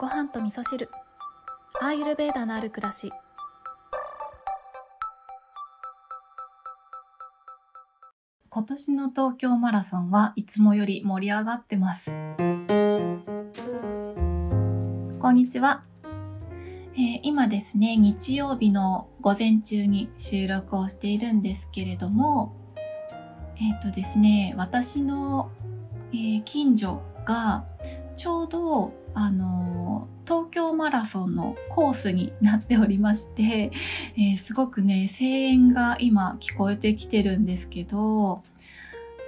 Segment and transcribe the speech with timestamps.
[0.00, 0.88] ご飯と味噌汁。
[1.78, 3.12] アーユルベーダのある暮らし。
[8.48, 12.12] 今年の東京マラソンはいつもより盛り上がってます。
[15.18, 15.84] こんにちは、
[16.94, 22.56] えー今ですね日曜日の午前中に収録をしているんですけれども
[23.56, 25.50] えっ、とですね私の、
[26.14, 27.66] えー近所が
[28.16, 29.69] ちょうどあの
[30.30, 33.72] 東京マラソンのコースになっておりまして、
[34.16, 38.40] えーすごくね声援が今聞こえてきてるんですけど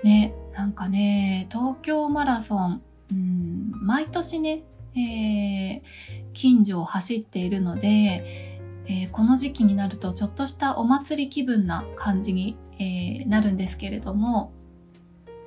[0.04, 4.62] ねなんかね東京マラソン、うん、毎年ね、
[4.94, 14.52] えー近所を走っているので、えーこの時期になるとちょっとしたお祭り気分な感じに、えなるんですけれども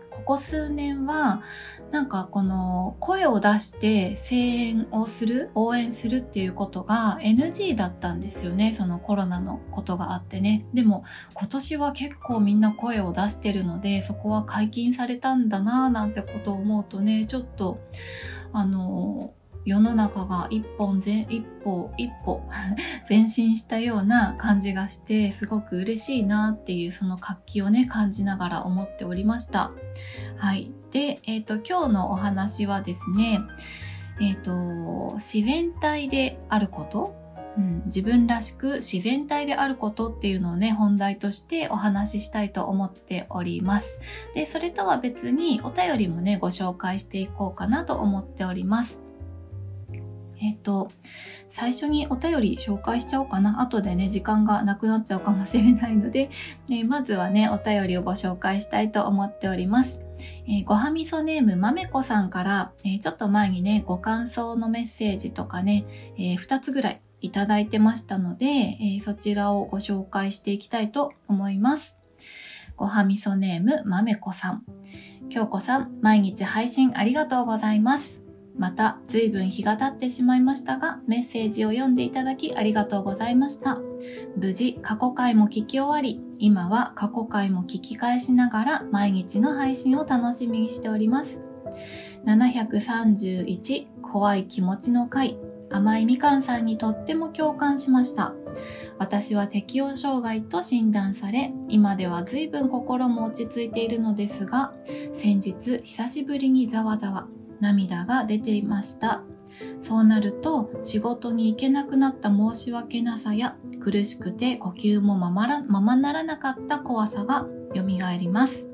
[0.09, 1.43] ここ数年は
[1.95, 8.73] なんかこの声を出して声援をする応援するっていうことが NG だったんですよね。
[8.77, 10.65] そのコロナのことがあってね。
[10.73, 11.05] でも
[11.35, 17.79] 今年は結構みんな声を出してるのでそこは解禁されたんだなぁなんてことを思うとねちょっと
[18.51, 19.31] あの
[19.65, 22.47] 世の中が一本前一歩一歩
[23.09, 29.71] 前進したような感じがしてすごく嬉しいなっていうその活気をね感じながら思っておりました。
[30.37, 30.71] はい。
[30.91, 33.41] で、えっ、と、今日のお話はですね、
[34.21, 37.15] えっ、と、自然体であること、
[37.57, 43.99] うん、自分らしく自然体であることっていうのをね、本題としてお話ししたいと思っております。
[44.33, 49.04] で、それとは別にお便りもね、ご紹介していこうかなと思っております。
[50.41, 50.89] えっ、と、
[51.49, 53.61] 最初にお便り紹介しちゃおうかな。
[53.61, 56.29] 後でね、時間がなくなっちゃうかもしれないので、
[56.69, 60.01] えーまずはね、お便りをご紹介したいと思っております。
[60.47, 65.85] えーごはみそネームまめこさんから、えちょっと前にね、ご感想のメッセージとかね、
[66.17, 71.99] え2つぐらいいただいてましたので、えそちらをご紹介していきたいと思います。
[72.77, 74.63] ごはみそネームまめこさん。
[75.29, 78.24] 京子さん、毎日配信ありがとうございます。
[78.57, 83.79] また、ずいぶん日が経ってしまいましたが、メッセージを読んでいただきありがとうございました。
[84.37, 91.47] 無事、過去回も聞き終わり、今は過去回も聞き返しながら毎日の配信を楽しみにしております。
[92.25, 95.37] 731怖い気持ちの回
[95.69, 98.33] 甘いみかんさんにとっても共感しました
[98.97, 104.73] 私は適応障害と診断され今では随分心も落ち着いているのですが
[105.13, 107.27] 先日久しぶりにざわざわ
[107.59, 109.23] 涙が出ていました。
[109.81, 117.83] そうなると仕事に行けなくなった申し訳なさや苦しくて呼吸もままらままならなかった怖さが蘇
[118.17, 118.67] ります。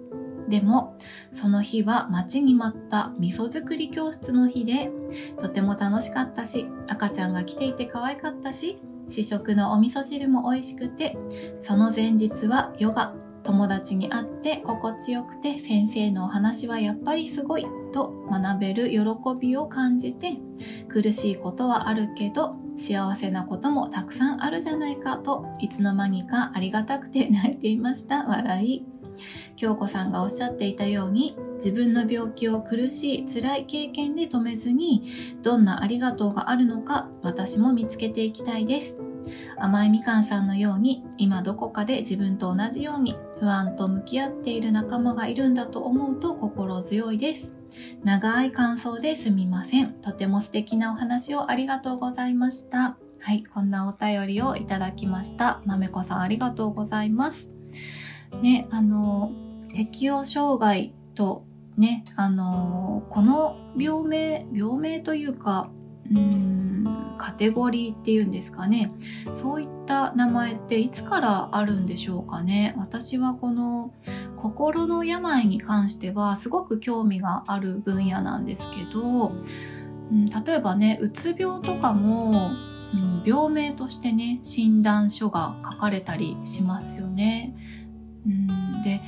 [0.52, 0.98] でも
[1.34, 4.92] その日は待ちに待った味噌作り教室の日で
[5.40, 11.18] とても楽しかったし赤ちゃんが来ていて可愛かったし試食のお味噌汁も美味しくて
[11.62, 19.00] その前日はヨガ友達に会って心地よくて先生のお話はやっぱりすごいと学べる喜
[19.40, 20.38] びを感じて
[20.88, 28.86] 苦しいことはあるけど幸せなこともたくさんあるじゃないかといつの間にかありがたくて泣いていました笑い。
[29.56, 39.11] 京子さんがおっしゃっていたように自分の病気を苦しい辛い経験で止めずにどんなありがとうがあるのか私も見つけていきたいです。
[39.58, 47.54] 甘いみかんさんのように今どこかで自分と同じように不安と向き合っている仲間がいるんだと思うと心強いです。
[48.04, 49.94] 長い感想ですみません。
[50.02, 52.98] とても素敵なお話をありがとうございました。
[53.22, 55.62] はいこんなお便りをいただきました。
[55.66, 57.52] まめこさんありがとうございます。
[58.42, 59.32] ねあの
[59.74, 61.44] 適応障害と
[61.78, 65.70] ねあのこの病名病名というか
[66.10, 68.92] うーんカテゴリーっていうんですかね
[69.36, 73.94] そういった名前っていつからあるんでしょうかね私はこの
[74.38, 79.34] 心の病に関してはすごく興味がある分野なんですけど、
[80.12, 82.50] うん、例えばねうつ病とかも、
[82.96, 87.56] うん、病名としてね診断書が書かれたりしますよね。
[88.26, 89.00] うん、で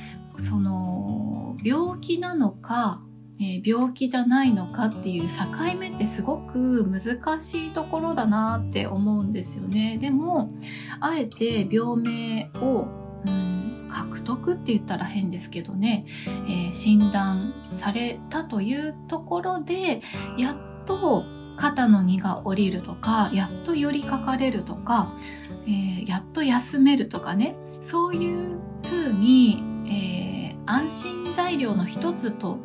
[0.48, 3.00] その病気なのか、
[3.40, 9.98] えー病気じゃないのかっていう境目ってすごく難しいところだなって思うんですよね。
[10.00, 10.52] でも
[11.00, 12.86] あえて病名を、
[13.26, 20.02] うん、獲得って言ったら変ですけどね、えー診断されたというところで
[20.36, 21.24] やっと
[21.56, 25.12] 肩の荷が下りるとかやっと寄りかかれるとか、
[25.66, 32.58] えーやっと休めるとかねそういう風に、え安心材料の一つと、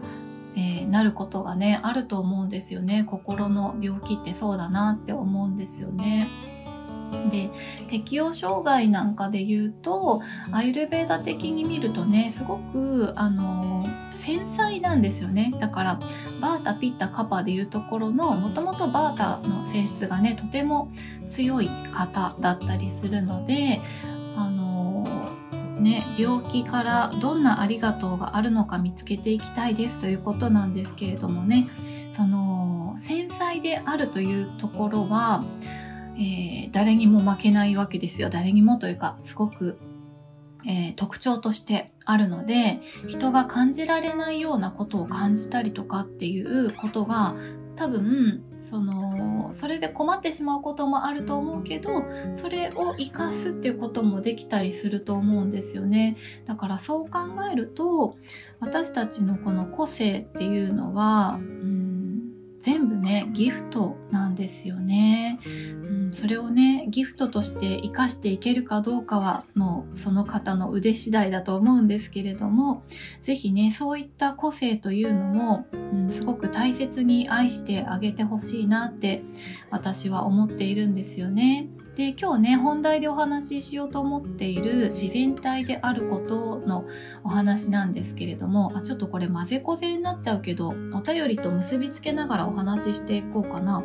[0.59, 6.27] えー、なることがねあると思うんですよね心の病気ってそうだなって思うんですよね。
[7.31, 7.49] で
[7.87, 10.21] 適応障害なんかで言うと
[10.51, 13.83] アイルベーダ的に見るとねすごくあの
[14.13, 15.99] 繊細なんですよねだから
[16.39, 20.91] バータピッタカパでいうところのもともとバータの性質がねとても
[21.25, 23.81] 強い方だったりするので
[25.79, 31.67] ね病気からどんなありがとうがあるのか見つけていきたいですということなんですけれどもね
[32.15, 35.43] その繊細であるというところは
[36.19, 38.29] えー、誰にも負けないわけですよ。
[38.29, 39.79] 誰にもというか、すごく、
[40.67, 47.35] えー、特徴としてあるので、人が感じられないようなことを感じたりとかっていうことが、
[47.79, 52.03] 多分、その、それで困ってしまうこともあると思うけど、
[52.35, 56.17] それを活かすっていうこともできたりすると思うんですよね。
[56.43, 58.17] だからそう考えると、
[58.59, 61.78] 私たちのこの個性っていうのは、うん
[62.59, 65.49] 全部ねギフトなんですよね、う
[66.09, 72.83] ん、それをねギフトとして生かしていけるかどうかはもうその方の腕次第だと思うんですけれども
[73.23, 79.23] 是非ねそういった個性というのも、うん、すごく大切に愛してあげてほしいなって
[79.71, 81.69] 私は思っているんですよね。
[81.99, 86.85] で今日ね本題でお話ししようと思っている自然体であることの
[87.25, 93.83] お話なんですけれどもあちょっとこれ混ぜこぜになっちゃうけどお便りと結びつけながらお話ししていこうかな。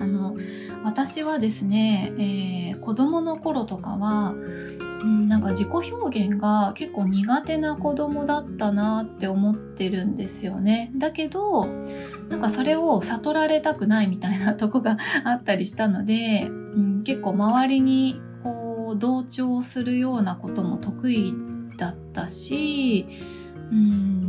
[0.00, 0.34] あの
[0.82, 4.32] 私はですね、えー、子供の頃とかは
[5.02, 10.90] うん、なんか自己表現が結構苦手な子供だったなって思ってるんですよね。
[10.94, 11.66] だけど、
[12.28, 21.34] なんかそれを悟られたくないみたいなとこがあったりしたので、うん、結構周りにこう同調するようなことも得意
[21.76, 23.06] だったし、
[23.70, 24.20] うん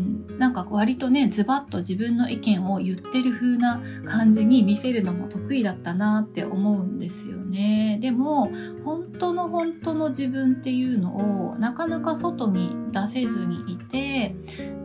[0.42, 8.00] なんか割とねズバッと自分の意見を言ってる風な感じに見せるのも得意だったなって思うんですよね。
[8.02, 8.52] でも
[8.84, 14.36] 本当の本当の自分っていうのをなかなか外に出せずにいて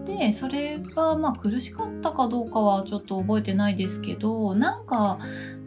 [0.04, 5.18] でそれがまあ苦しかったかどうかはちょっと覚えてないですけどなんか、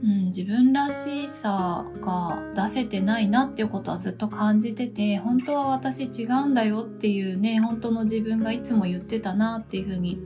[0.01, 10.17] うん、自分らしさが出せてないなっていうことはずっと感じてて本当は私違うんだよっていうね本当の自分がいつも言ってたなっていうふうに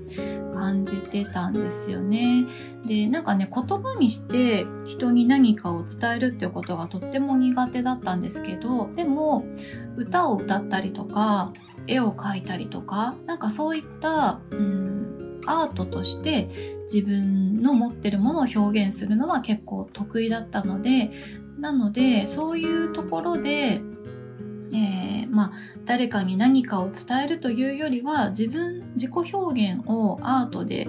[0.53, 2.45] 感じてたんですよね。
[2.85, 9.45] でなんかね言葉にして人に何かを伝えるっていうことがとっても苦手だったんですけどでも
[9.95, 11.51] 歌を歌ったりとか
[11.87, 15.02] 絵を描いたりとかなんかそういった、うん、
[15.45, 16.49] アートとして
[16.91, 21.11] 自分の持ってるものを表現するのは結構得意だったので
[21.59, 23.81] なのでそういうところで、
[24.73, 25.51] えー、まあ、
[25.85, 30.87] 誰かに何かを伝えるというよりは自分自己表現をアートで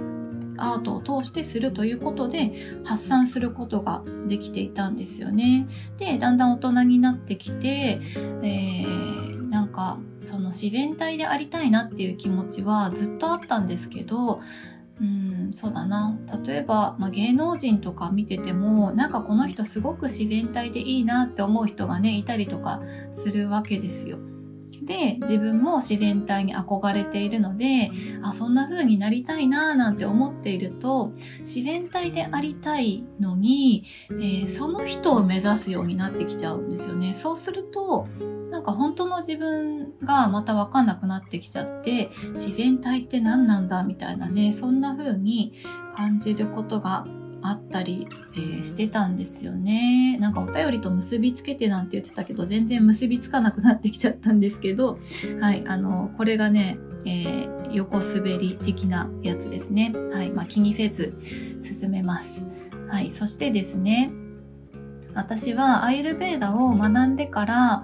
[0.56, 5.66] アートを通してするということで発散することができていたんですよね。
[5.98, 8.00] でだんだん大人になってきて、
[8.42, 14.40] えー、なんかその自然体でありたいなっていう気持ちはずっとあったんですけど
[15.00, 22.82] うんそうだな例えば、まあ、芸能人とか見ててもなんかこの人すごく自然体でいいなって思う人がねいたりとか
[23.14, 24.18] するわけですよ。
[24.82, 27.90] で自分も自然体に憧れているので
[28.22, 37.14] あそんな風になりたいなーなんて思っていると自然体でありたいのに、えー、その人を目指すようになってきちゃうんですよね。
[37.14, 38.08] そうすると
[38.54, 45.54] なんか本当の自分がまた分かんなくなってきちゃって自然体って何なんだみたいなねそんな風に
[45.96, 47.04] 感じることが
[47.42, 50.18] あったり、えー、してたんですよね。
[50.20, 54.98] なんかお便りと結びつけてなんて言ってたけど、全然結びつかなくなってきちゃったんですけど、
[55.42, 59.92] はい、あの、これがね、えー、横滑り的なやつですね。
[60.14, 61.18] はい、まあ、気にせず
[61.62, 62.46] 進めます。
[62.88, 64.10] はい、そしてですね、
[65.14, 67.82] 私はアイルベーダを学んでから、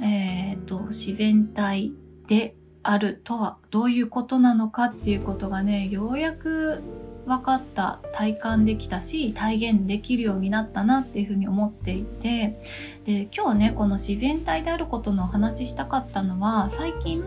[0.00, 1.92] え、ー、と、自然体
[2.26, 6.82] であるとはどういうことなのかっていうことがね、ようやく
[7.28, 12.58] 分かった体感できたし体現できるようになったなっていうふうに思っていて
[13.04, 17.22] で今日ねこの自然体であることのお話ししたかったのは最近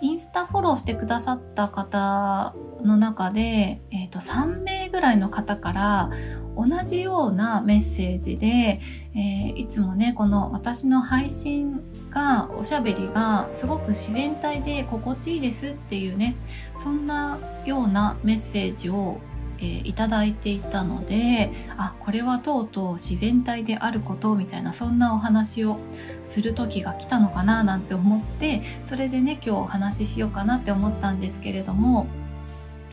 [0.00, 6.10] インスタフォローしてくださった方の中で、えーと、3名ぐらいの方から
[6.56, 8.80] 同じようなメッセージで、
[9.14, 16.36] えー、いつもねこの私の配信がおしゃべりがすごく自然体で心地いいですっていうね
[16.82, 19.20] そんなようなメッセージを
[19.60, 25.78] えー、いただいていたのであこれはとうとう自然体であることみたいなそんなお話を
[26.24, 32.06] する時が来たのかななんて思ってそれでね今日お話ししようかなって思ったんですけれども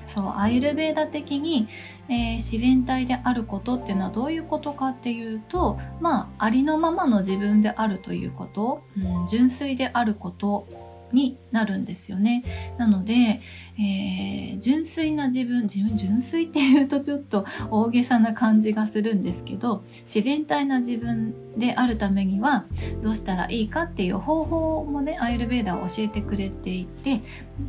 [0.08, 1.68] そうアイルベーダ的に、
[2.10, 10.68] えー、自然体であることっていうのはどういうことかっていうとまあありのままの自分であるということ、うん、純粋であること
[11.16, 12.44] になるんですよね。
[12.78, 13.42] なので、
[13.78, 22.66] えー、純粋な自分自分純粋っていうとちょっと大げさな感じがするんですけど自然体な自分であるためには
[23.02, 27.22] どうしたらいいかっていう方法もねアイルベーダーは教えてくれていて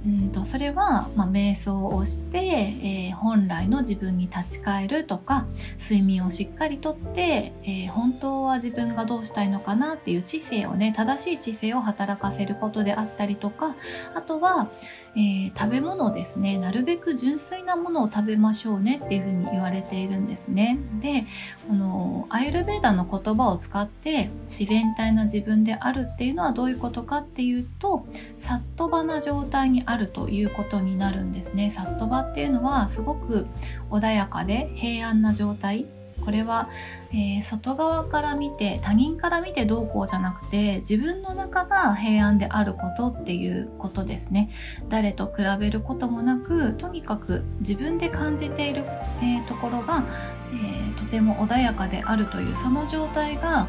[0.04, 5.46] うんとそれは、まあ、瞑想をして、えー、本来の自分に立ち返るとか
[5.80, 13.74] 睡眠をしっかりとって、えー、本当は自分がどうしたいのかなっていう知性をね正しい知性を働かせることであったりとか
[14.14, 14.70] あとは
[15.18, 16.58] えー、食べ物ですね。
[16.58, 20.78] なるべく純粋なものを食べましょうねっていうふうに言われているんですね。
[21.00, 21.24] で
[21.66, 28.06] このアイルベーダの言葉を使って自然体な自分であるっていうのはどういうことかっていうと
[28.38, 31.70] サットバな状態にあるということになるんですね。
[31.70, 33.46] サットバっていうのはすごく
[33.90, 35.86] 穏やかで平安な状態
[36.26, 36.68] これは、
[37.12, 44.50] えー、外側から見て他人から見てどうこうじゃなくて自分の中が平安であることっていうことですね。
[44.88, 48.82] 誰と比べることもなくとにかく自分で感じている、
[49.22, 50.04] えー、ところが、
[50.52, 53.68] えー、とても穏やかであるというその状態が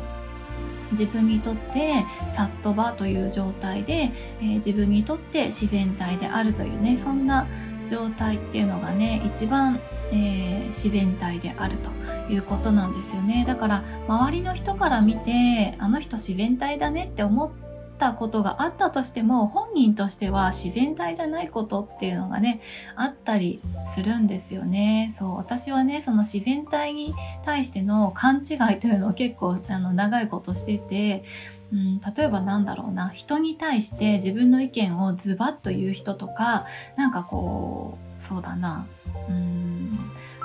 [0.90, 4.12] 自分にとってサットバという状態で、
[4.42, 7.46] えー、自分にとって自然体であるというねそんな
[7.88, 9.80] 状態っていうのがね一番
[10.12, 11.97] えー、自然体であると。
[12.30, 13.46] いうことなんですよね。
[13.48, 17.52] だから周りの人から見てあの人自然体だねって思っ
[17.98, 22.62] たことがあったとしても本人としては自然体じゃないことっていうのがね
[22.96, 25.14] あったりするんですよね。
[25.18, 31.24] そう私はねその自然体に対しての勘違いというのを結構あの長いことしてて
[31.72, 33.10] うん、例えばなんだろうな。
[33.10, 36.66] 人に対して自分の意見をズバッと言う人とか
[36.96, 38.88] なんかこうそうだな。
[39.28, 39.77] うん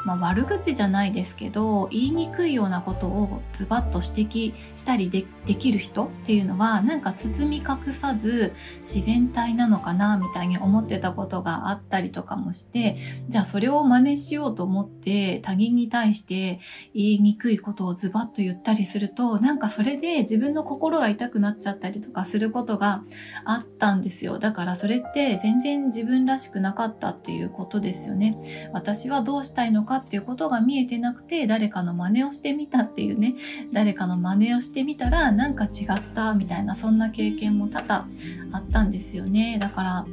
[0.05, 16.61] まあ、悪口じゃないですけど言いにくいようなことをズバッと指摘したりできる人っていうのはなんか包み隠さず自然体なのかなみたいに思ってたことがあったりとかもしてじゃあそれを真似しようと思って他人に対して
[16.95, 23.03] 言いにくいことをズバッと言ったりするとなんかそれで自分の心が痛くなっちゃったりとかすることが
[23.45, 24.39] あったんですよ。
[24.39, 28.71] だからそれって全然自分らしくなかったっていうことですよね。
[28.73, 33.35] 私はどうしたいのかかっていうことが見えてなくて誰かの真似をしてみたっていうね。
[33.73, 38.09] 誰かの真似をしてみたらなんか違ったみたいなそんな経験も多々
[38.53, 39.59] あったんですよね。
[39.61, 40.07] だから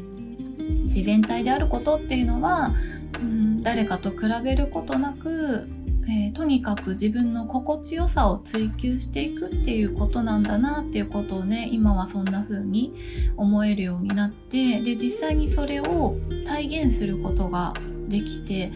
[0.81, 2.73] 自然体であることっていうのは、
[3.21, 5.69] うん、誰かと比べることなく、
[6.09, 12.93] えー、とにかく自分の心地よさを追求していくっていうことなんだなっていうことをね今はそんな風に
[13.37, 17.73] 思えるようになってで実際にそれを体現することが
[18.09, 18.71] できて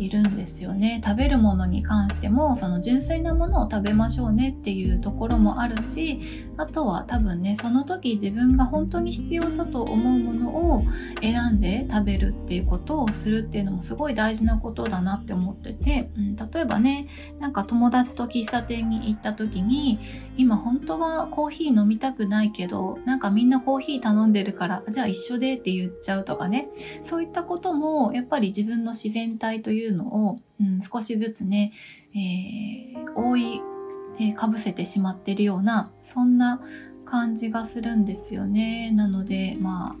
[0.00, 1.00] いるんですよね。
[1.04, 6.20] 食べるものに関してもその純粋なものを食べましょうねっていうところもあるし
[6.56, 10.84] あとは多分ねその時自分が本当に必要だと思うものを
[11.20, 19.98] 選んで食べるっていうことをするっていうのもすごい大事なことだなって思ってて、うん、例えばねなんか友達と喫茶店に行った時に
[20.36, 26.68] 今本当はコーヒー飲みたくないけどなんかみんなコーヒー頼んでるからじゃあ一緒でって言っちゃうとかね。
[27.04, 31.72] そういったこともやっぱり自分の自然体といううのを、うん、少しずつね、
[32.14, 33.62] えー、覆い、
[34.18, 36.60] えー、かぶせてしまってるような、そんな
[37.04, 38.92] 感じがするんですよね。
[38.92, 39.96] なので、まあ、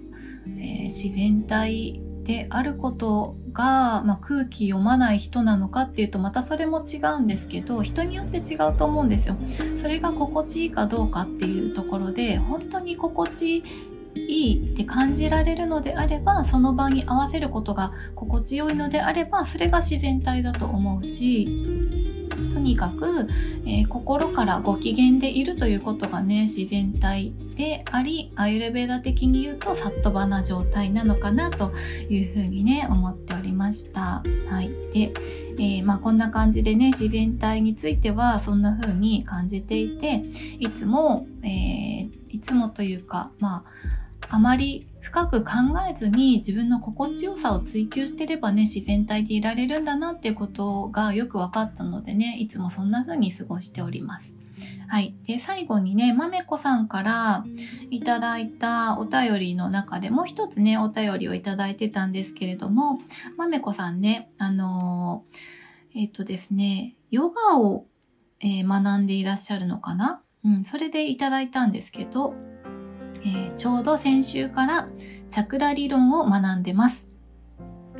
[0.46, 9.36] えー、自然体であることが、まあ、空気読まない人なのかっていうとまたそれも違うんですけど人によって違うと思うんですよ。
[9.76, 13.64] それが心地いいかどうかっていうところで本当に心地
[14.14, 21.46] いいって感じられるのであればその場に合わせることが心地よいのであればそれが自然体だと思うし
[22.52, 23.28] とにかく、
[23.64, 31.72] えー、心からご機嫌でいるということがね自然体でありアイルベーダ的に言うとサットバな状態なのかなと
[32.08, 34.22] いうふうにね思っておりました。
[34.48, 35.12] はい、で
[35.58, 40.24] えー、まあ、こんな感じでね自然体についてはそんな風に感じていて
[40.58, 43.64] いつも、えー、いつもというかまあ
[44.30, 45.50] あまり深く考
[45.90, 54.36] えずに自分の心地よさを追求してればね自然体でいられるんだなっていうことがよく分かったのでねいつもそんな風に過ごしております。
[54.88, 55.14] はい。
[55.26, 57.44] で、最後にね、まめこさんから
[57.90, 63.00] いただいたお便りの中でもう一つね、お便りをいただいてたんですけれども、
[63.36, 65.24] まめこさんね、あの、
[65.94, 67.86] えっ、ー、とですね、ヨガを、
[68.40, 70.22] えー、学んでいらっしゃるのかな？
[70.44, 72.34] うん、それでいただいたんですけど、
[73.22, 74.88] えー、ちょうど先週から
[75.28, 77.10] チャクラ理論を学んでます。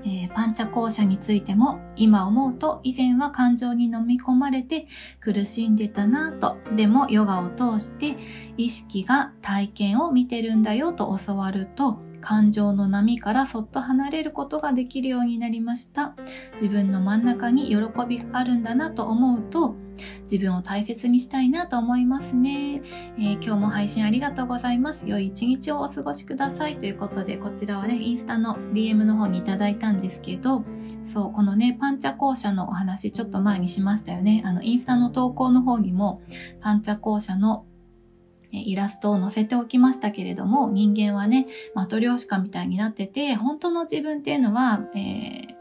[0.03, 4.87] えー、パンチャ校舎についても今思うと以前は感情に飲み込まれて
[5.21, 8.17] 苦しんでたなぁとでもヨガを通して
[8.57, 16.15] 意識が体験を見てるんだよと教わると感情の波からそっと離れることができるようになりました。
[16.55, 19.75] 自分の真ん中に喜びがあるんだなと思うと
[20.23, 22.83] 自分を大切にしたいなと思いますね、
[23.19, 25.07] えー、今日も配信ありがとうございます。
[25.07, 26.79] 良い一日をお過ごしください。
[26.79, 30.65] ということでこちらはねインスタの DM の方にいただいたんですけど
[31.07, 34.43] そうこのねパンチャ校舎のお話ちょっと前にしましたよね。
[34.45, 36.23] あのインスタの投稿の方にも
[36.61, 37.65] パンチャ校舎の
[38.52, 45.61] イラストを載せておきましたけれども、人間はね、マトリョーシカみたいになってて、本当の自分っていうのは、えー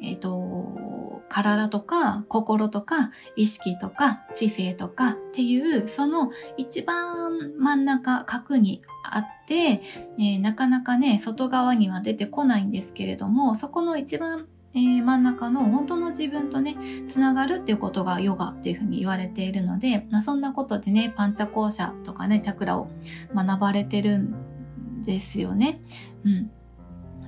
[0.00, 9.82] えっ、と、体とか心とか意識とか知性とかっていうその一番真ん中角にあって、
[10.18, 16.76] えー、なかなかね外側には出てこないんですけれどもそこの一番えー、真ん中の本当の自分とね、
[17.08, 22.88] つながるっていうことがヨガっていうふうに言われているので、まあ、そんなことでね、パンチャ校舎とかね、チャクラを
[23.34, 25.80] 学ばれてるんですよね。
[26.24, 26.50] うん。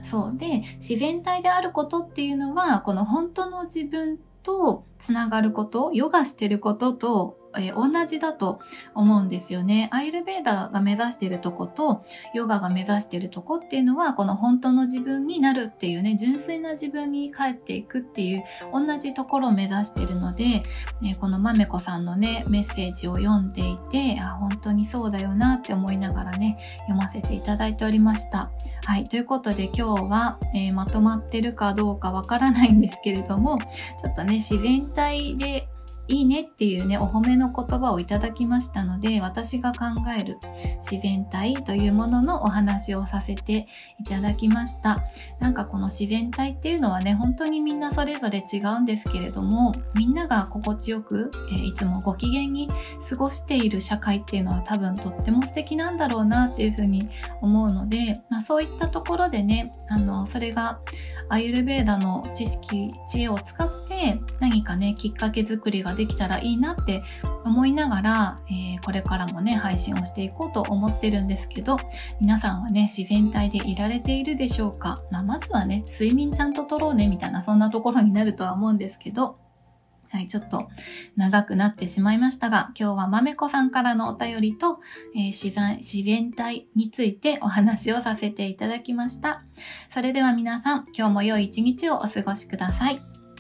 [0.03, 8.61] そうで自然体であることっていうのはこの本当の自分とつながることヨガしてることとえー、同じだと
[8.95, 9.89] 思うんですよね。
[9.93, 12.05] アイルベーダーが目指しているとこと
[12.35, 20.63] ヨガが目指しているとこっていうのはこの本当の自分になるっていうね純粋な自分に帰っていくっていう同じところを目指しているので、
[21.03, 28.51] えー、このまめこさんのねメッセージを読んでいてあ本当にそうだよなって思いながらね読ませていただいておりました。
[28.85, 29.05] はい。
[29.05, 35.69] ということで今日は、えー、まとまってるかどうかわからないんですけれどもちょっとね自然体で
[36.11, 39.87] いいねっていうね、お褒めの言葉をいただきましたので、私が考
[40.19, 40.39] える
[40.79, 43.69] 自然体というもののお話をさせて
[44.01, 45.05] いただきました。
[45.39, 52.69] なんかこの自然体っていうのはね、本当にみんなそれぞれ違うんですけれども、みんなが心地よく、え、いつもご機嫌に
[53.09, 57.09] 過ごしている社会っていうのは多分とっても素敵なんだろうなっていうふうに
[57.41, 60.81] 思うので、まあ、そういったところでね、あの、それが
[61.29, 67.03] アユルベーダの知識、知恵を使って何かね、きっかけ作りができたらいいなって
[67.45, 71.77] 思いながら、えー、これからもね、配信をしていこうと思ってるんですけど、
[72.23, 79.39] 皆さんはね、自然体でいられているでしょうか、まあ、まずはね、睡眠ちゃんと取ろうね、みたいな、そんなところになるとは思うんですけど、
[80.09, 80.69] はい、ちょっと
[81.17, 84.81] 長くなってしまいましたが、今日はまめこさんからのお便りと、
[85.15, 89.45] えー、自然自然体についてお話をさせていただきました。
[89.93, 93.10] それでは皆さん、今日も良い一日をお過ごしください。